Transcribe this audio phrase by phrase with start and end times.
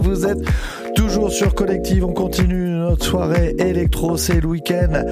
[0.00, 0.38] Vous êtes
[0.94, 5.04] toujours sur Collective, on continue notre soirée électro, c'est le week-end.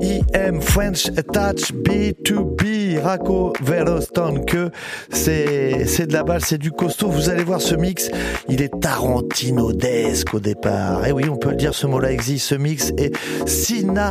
[0.00, 4.70] IM French Touch B2B, Racco Veroston, que
[5.10, 7.08] c'est, c'est de la balle, c'est du costaud.
[7.08, 8.10] Vous allez voir ce mix,
[8.48, 11.04] il est Tarantino-desque au départ.
[11.06, 13.16] Et eh oui, on peut le dire, ce mot-là existe, ce mix est
[13.46, 14.10] Sina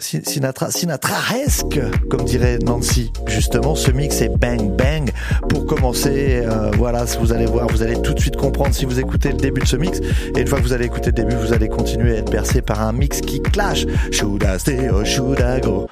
[0.00, 3.12] Sinatra, Sinatraesque, comme dirait Nancy.
[3.26, 5.10] Justement, ce mix est bang bang.
[5.48, 8.98] Pour commencer, euh, voilà, vous allez voir, vous allez tout de suite comprendre si vous
[8.98, 10.00] écoutez le début de ce mix.
[10.36, 12.62] Et une fois que vous allez écouter le début, vous allez continuer à être bercé
[12.62, 13.86] par un mix qui clash.
[14.10, 15.88] Should I stay or should I go?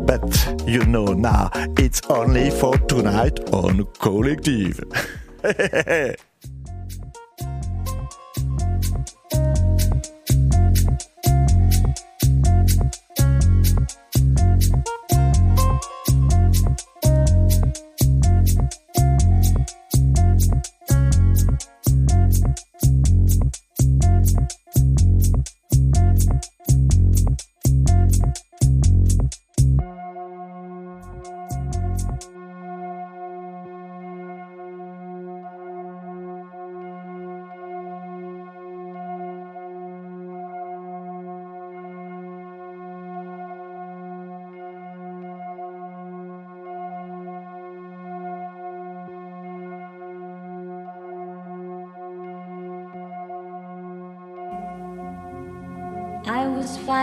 [0.00, 0.22] But
[0.66, 4.84] you know now, it's only for tonight on Collective.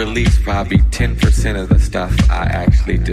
[0.00, 3.12] Release probably 10% of the stuff I actually do.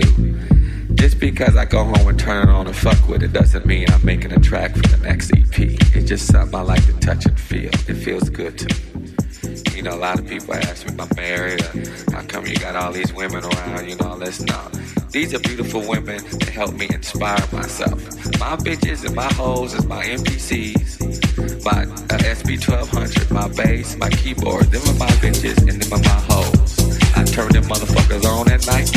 [0.95, 3.91] Just because I go home and turn it on and fuck with it doesn't mean
[3.91, 5.59] I'm making a track for the next EP.
[5.93, 7.71] It's just something I like to touch and feel.
[7.89, 9.75] It feels good to me.
[9.75, 12.77] You know, a lot of people ask me I'm married or how come you got
[12.77, 14.39] all these women around, you know, all this.
[14.39, 14.69] No.
[15.11, 18.01] These are beautiful women that help me inspire myself.
[18.39, 24.71] My bitches and my hoes is my MPCs, my uh, SP1200, my bass, my keyboard.
[24.71, 26.66] Them are my bitches and them are my hoes.
[27.37, 28.89] Turn them motherfuckers on at night.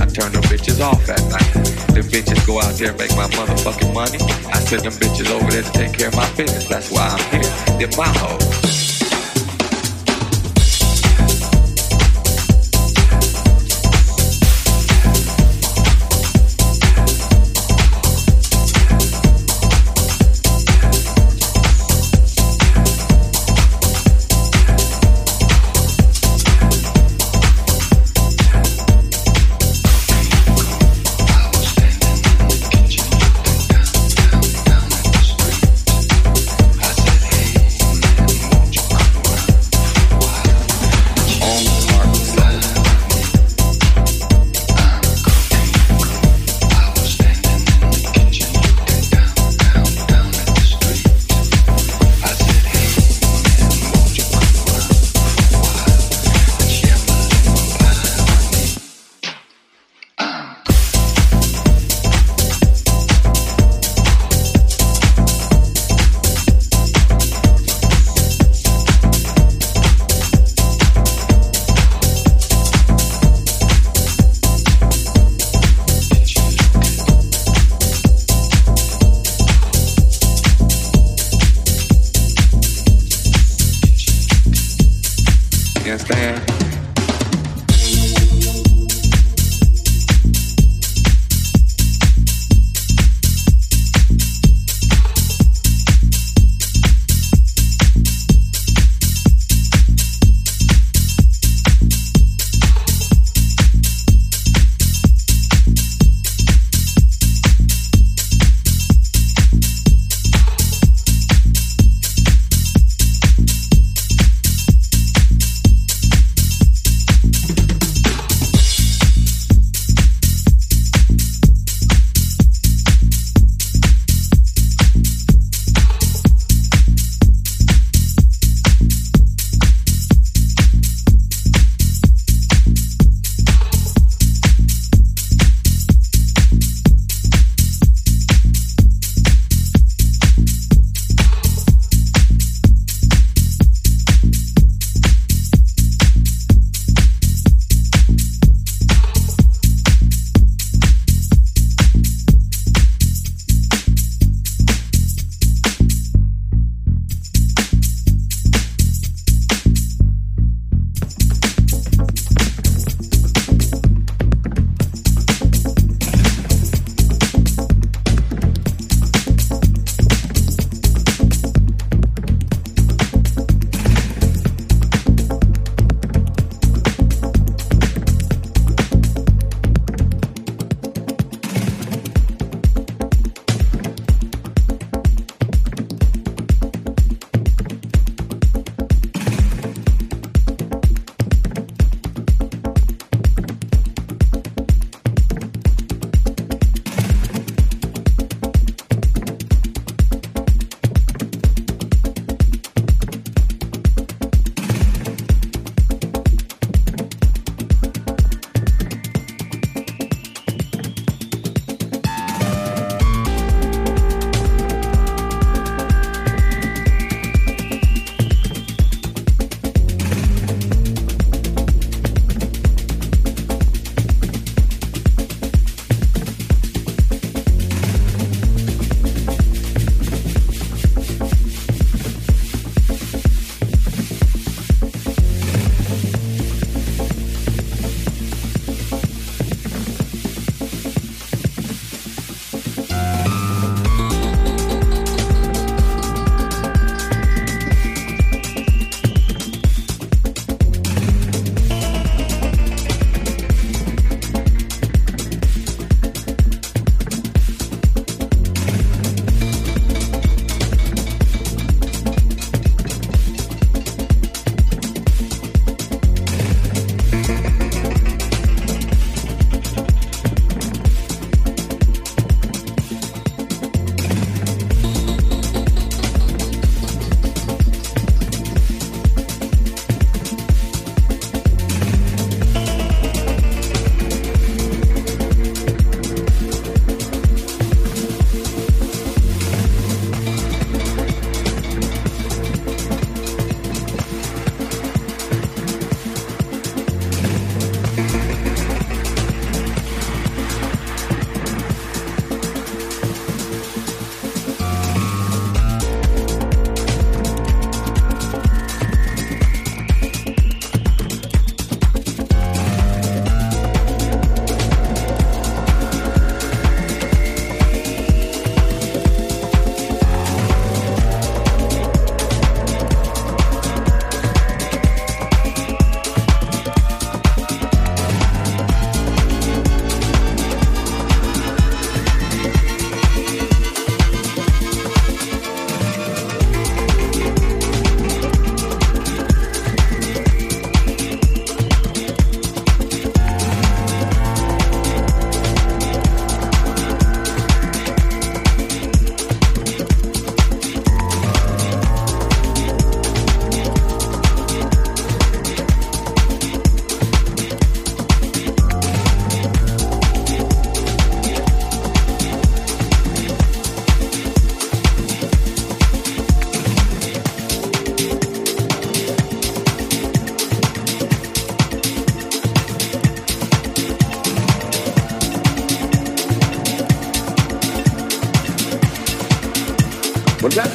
[0.00, 1.52] I turn them bitches off at night.
[1.92, 4.18] The bitches go out there and make my motherfucking money.
[4.46, 6.68] I send them bitches over there to take care of my business.
[6.68, 7.88] That's why I'm here.
[7.88, 8.79] They're my hoes.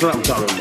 [0.07, 0.54] I'm talking.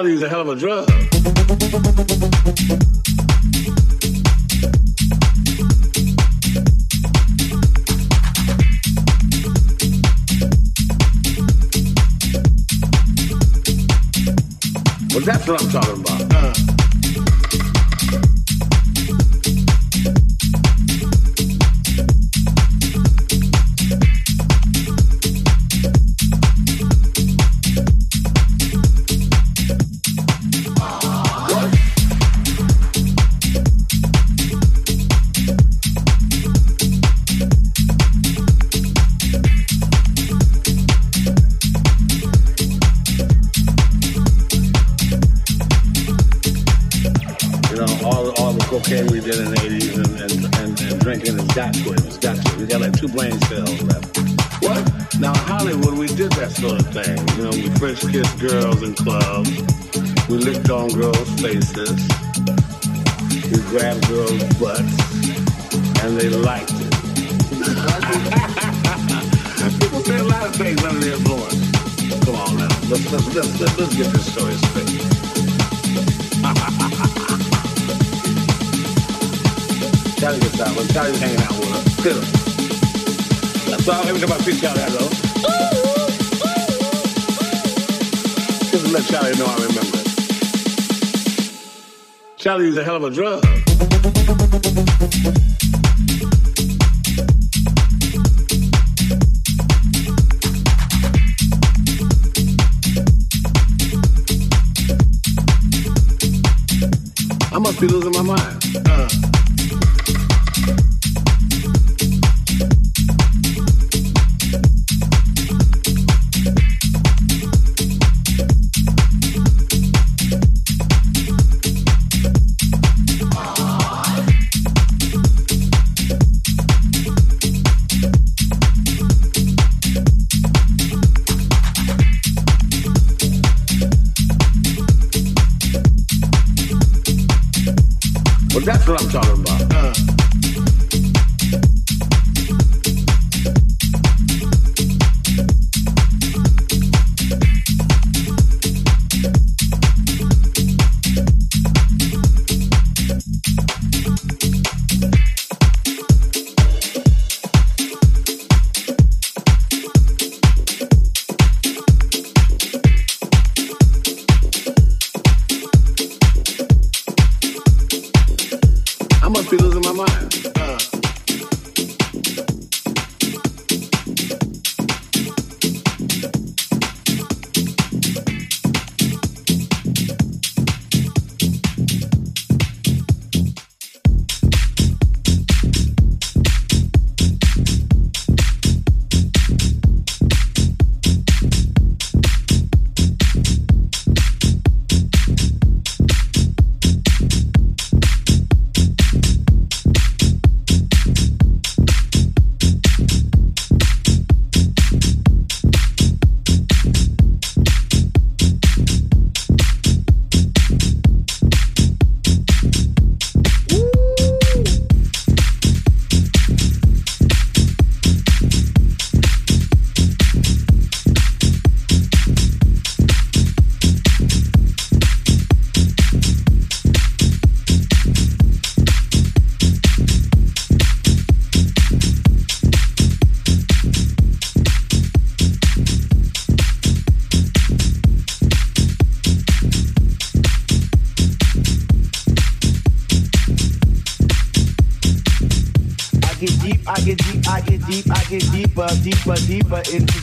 [0.00, 0.88] Cali is a hell of a drug.
[92.90, 93.49] hell of a drug.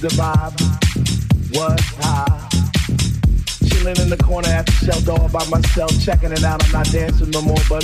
[0.09, 1.55] The vibe.
[1.55, 2.49] What high?
[3.67, 6.63] Chilling in the corner at the shelter all by myself, checking it out.
[6.65, 7.83] I'm not dancing no more, but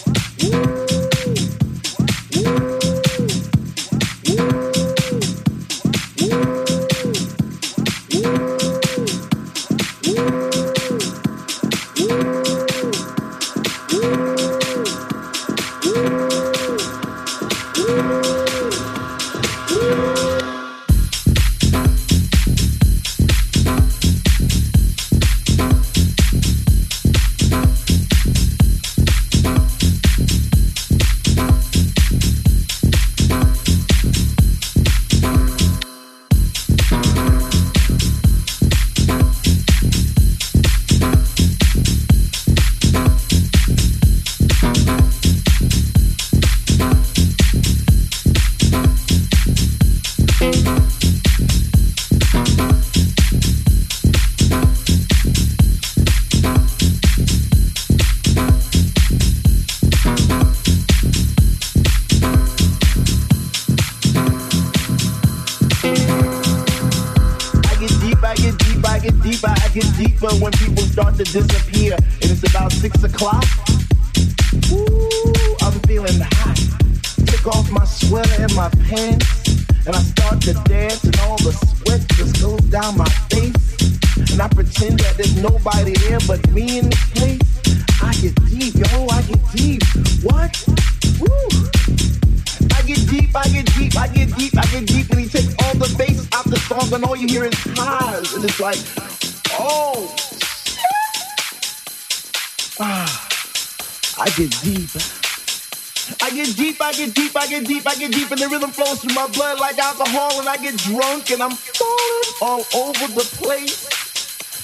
[109.13, 113.87] My blood like alcohol and I get drunk and I'm falling all over the place.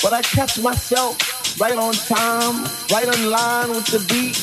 [0.01, 4.37] But I catch myself right on time, right on line with the beat.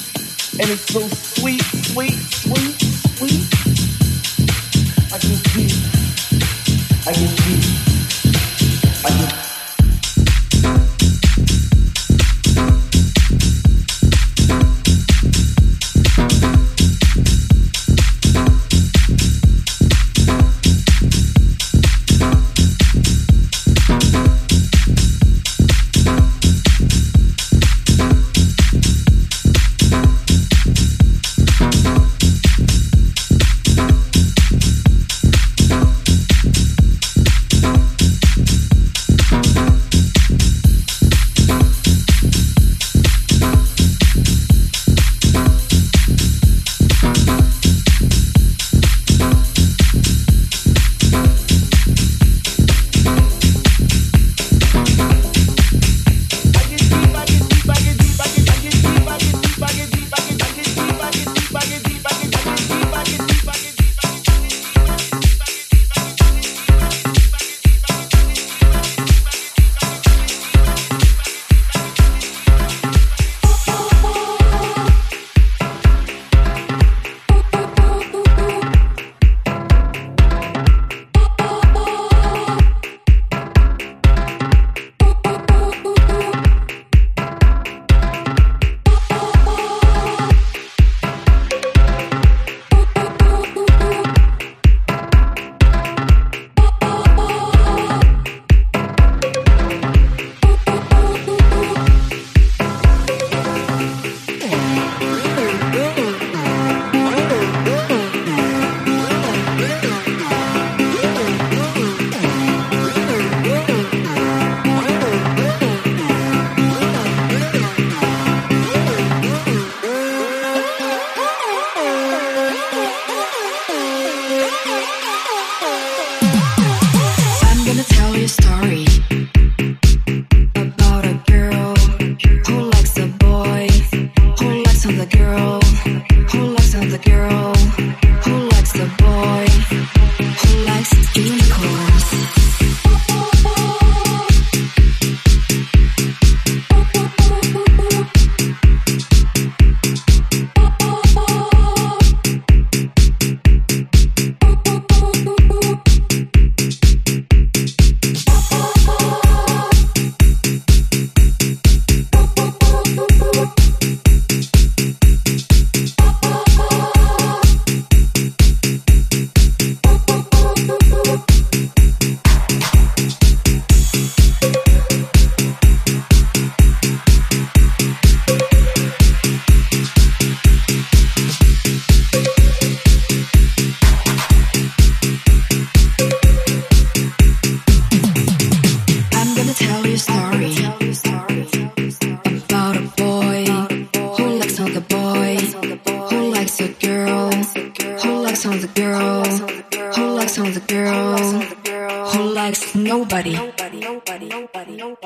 [0.60, 2.83] And it's so sweet, sweet, sweet.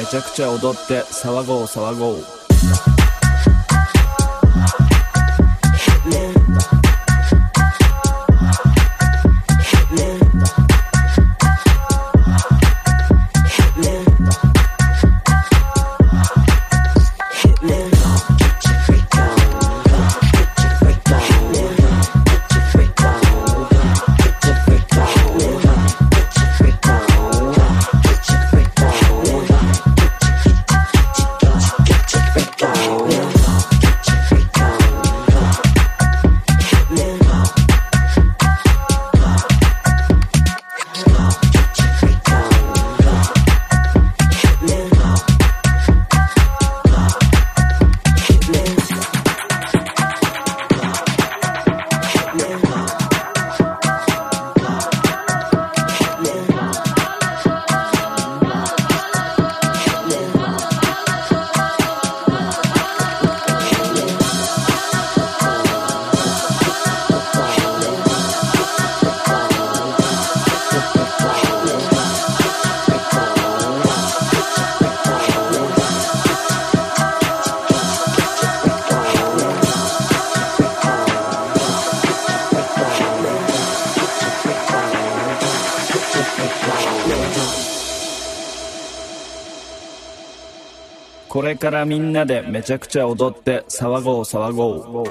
[0.00, 2.24] めちゃくちゃ踊って騒ごう騒ごう。
[91.80, 95.10] からみんなでめちゃくちゃ踊って騒ごう騒ごう。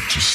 [0.00, 0.27] To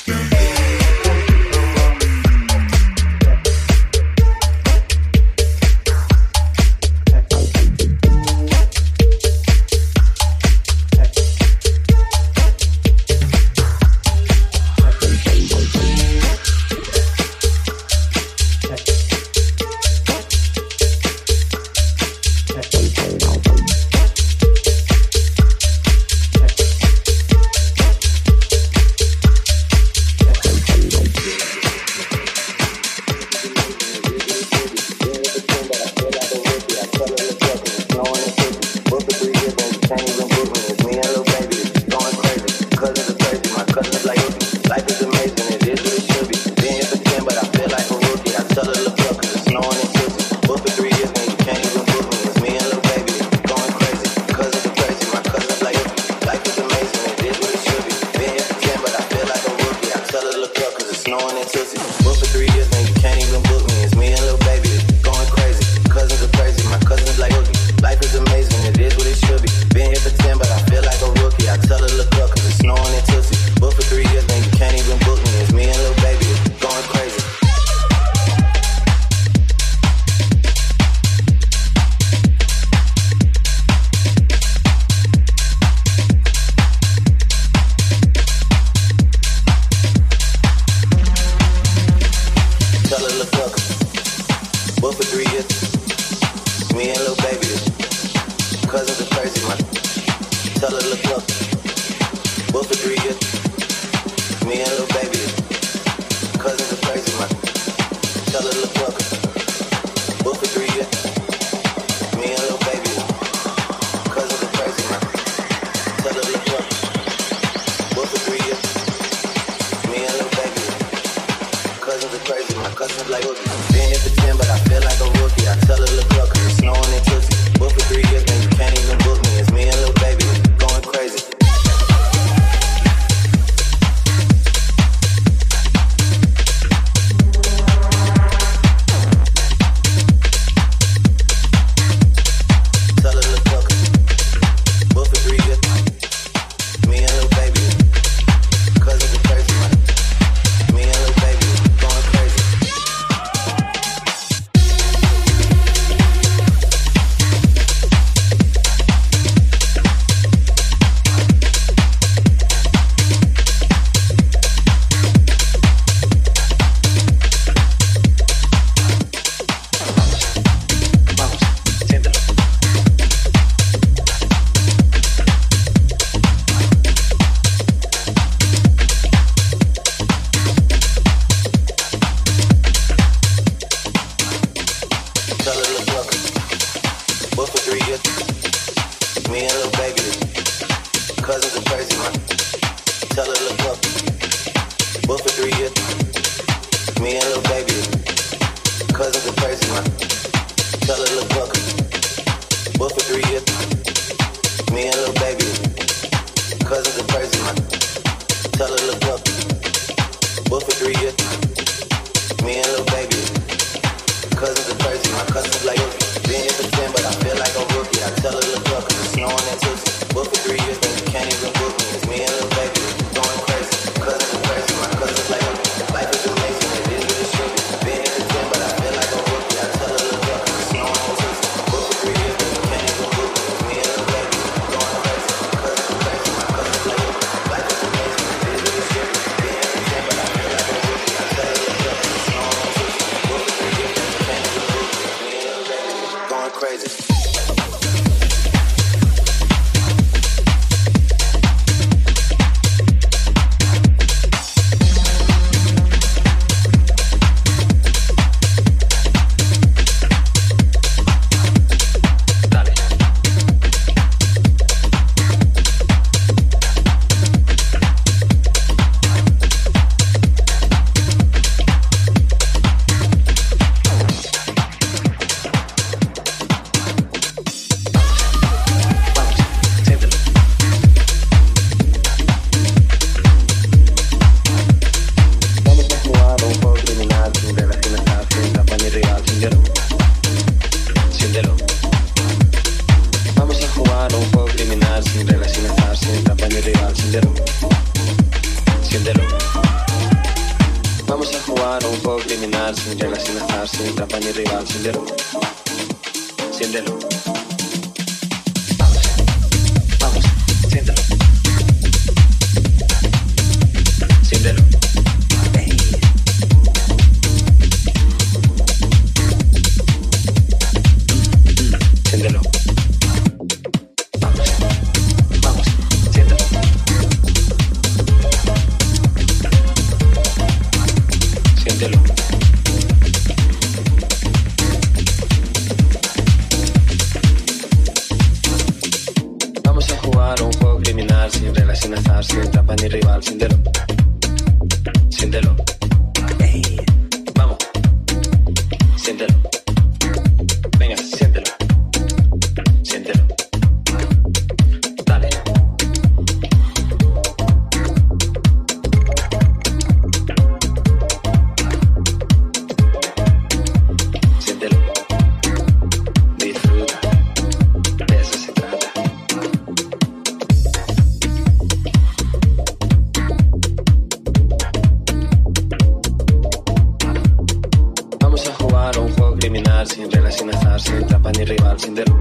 [380.63, 382.19] sin sin trampa ni rival, siéntelo.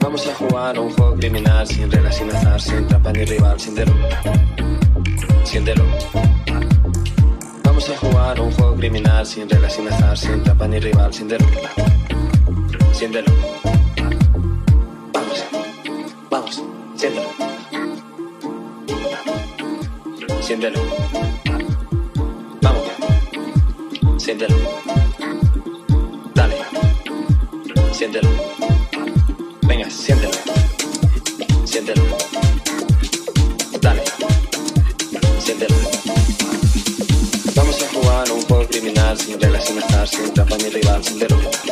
[0.00, 3.92] Vamos a jugar un juego criminal sin reglas, sin azar, sin trampa ni rival, siéntelo.
[5.44, 5.84] Siéntelo.
[7.64, 11.46] Vamos a jugar un juego criminal sin reglas, sin azar, sin trampa ni rival, siéntelo.
[12.92, 13.32] Siéntelo.
[15.12, 15.44] Vamos,
[16.30, 16.62] vamos,
[16.96, 17.30] siéntelo.
[20.40, 21.31] Siéntelo.
[28.02, 28.30] Siéntelo.
[29.62, 30.32] Venga, siéntelo.
[31.64, 32.02] Siéntelo.
[33.80, 34.02] Dale,
[35.38, 35.76] siéntelo.
[37.54, 41.38] Vamos a jugar un juego criminal sin sin azar, sin trampa ni rival, siéntelo.
[41.38, 41.71] Siéntelo.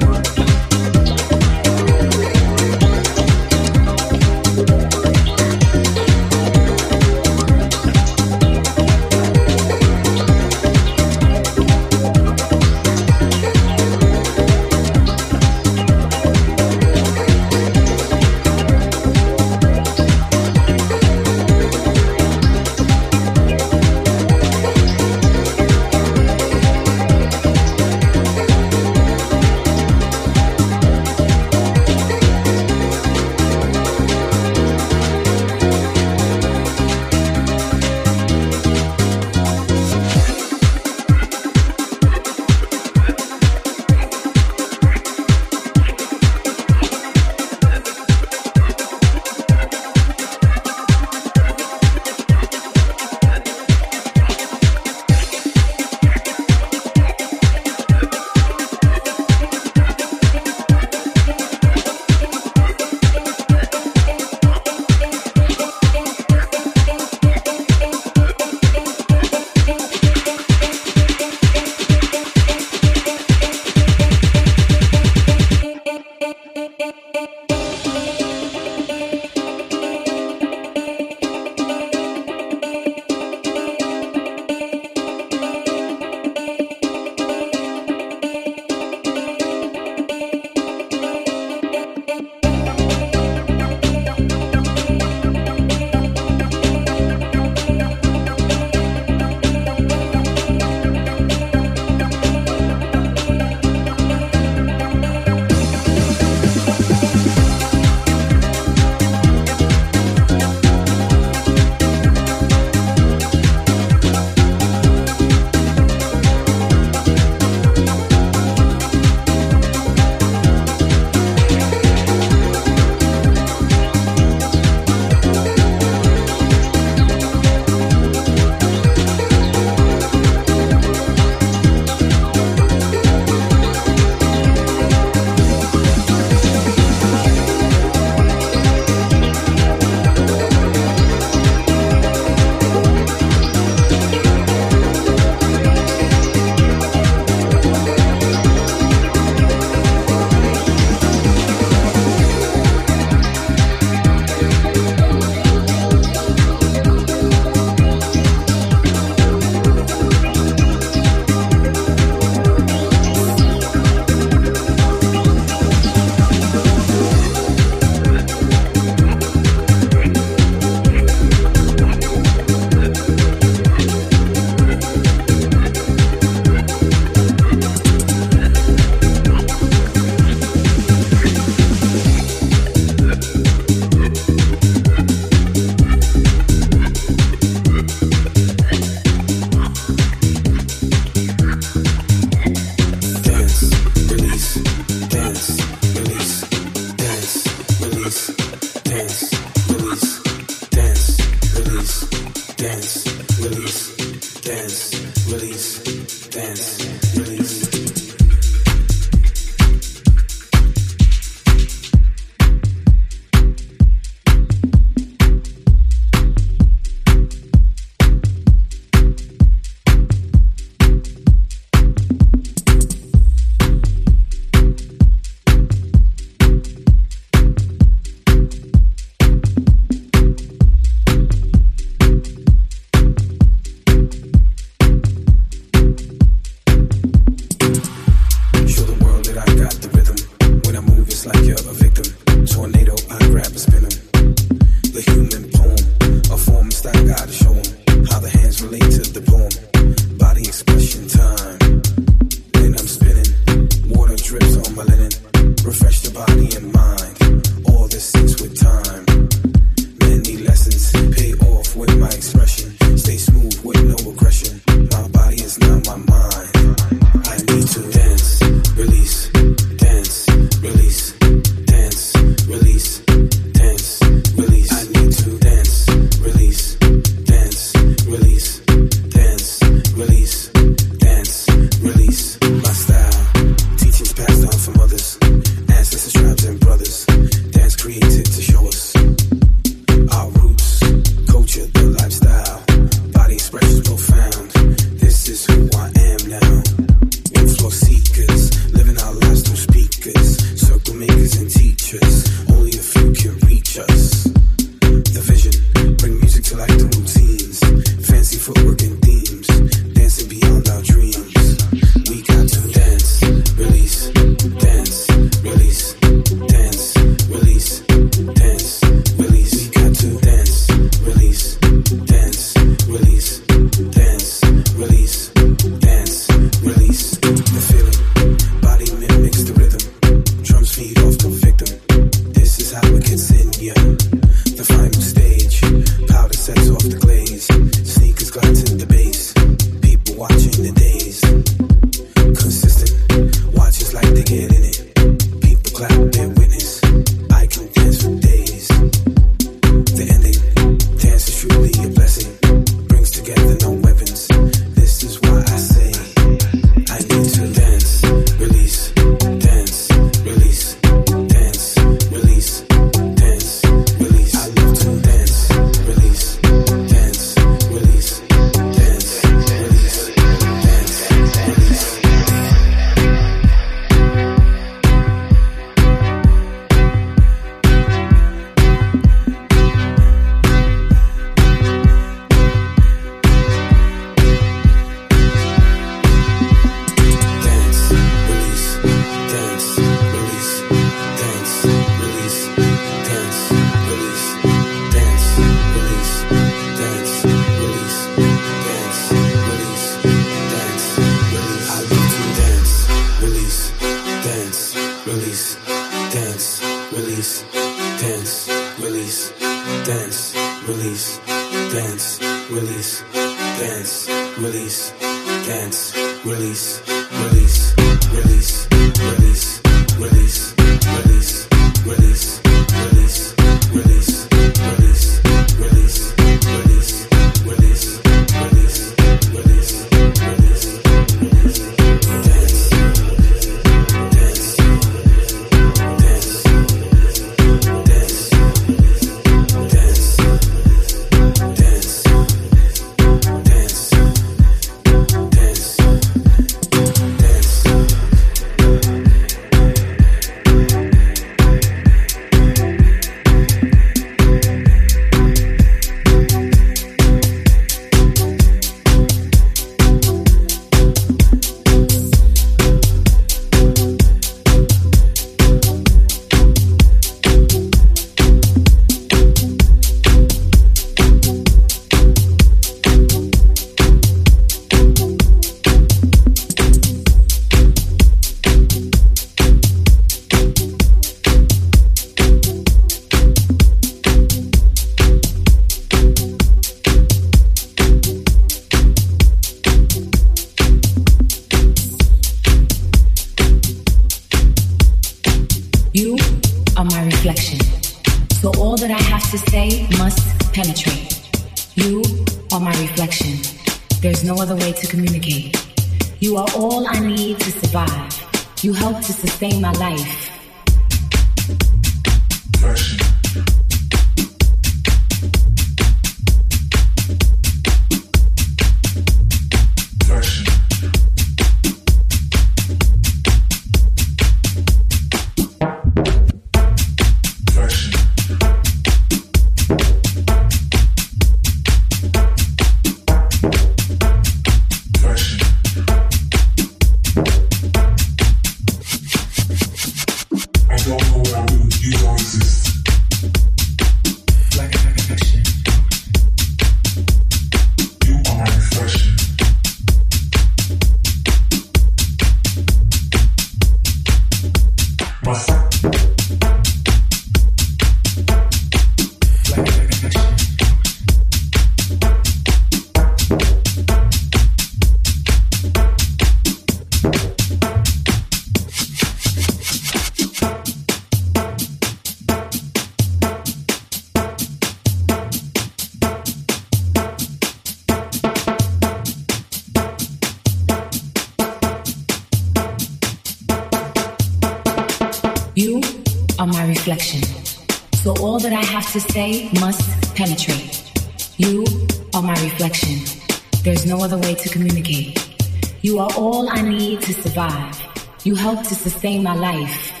[597.13, 597.77] To survive.
[598.23, 600.00] You help to sustain my life.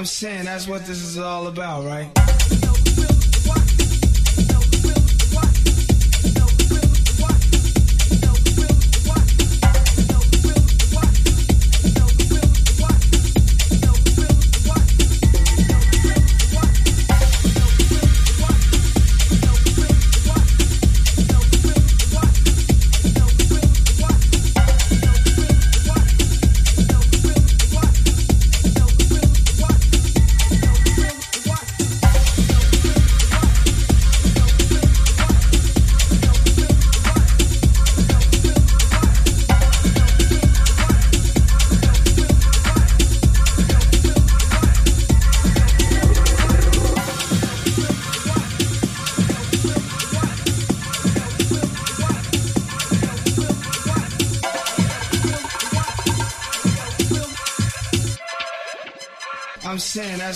[0.00, 2.09] I'm saying that's what this is all about, right?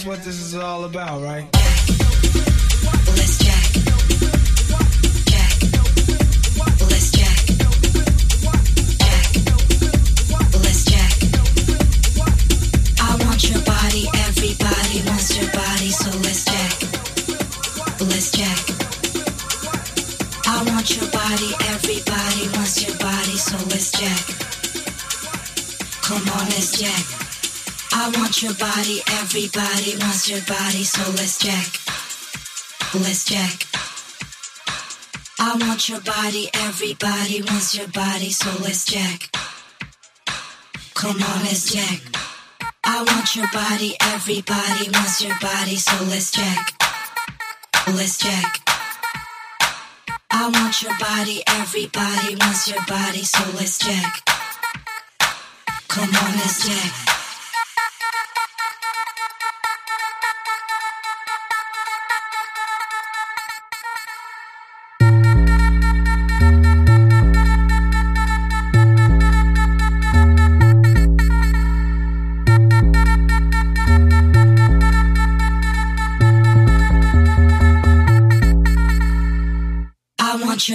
[0.05, 1.54] that's what this is all about, right?
[28.45, 31.81] your body, everybody wants your body, so let's jack.
[32.93, 33.65] Let's jack.
[35.41, 39.31] I want your body, everybody wants your body, so let's jack.
[40.93, 42.03] Come on, let's jack.
[42.85, 46.71] I want your body, everybody wants your body, so let's jack.
[47.87, 48.23] Let's.
[50.31, 53.79] I want your body, everybody wants your body, so let's.
[55.89, 57.14] Come on, let's jack.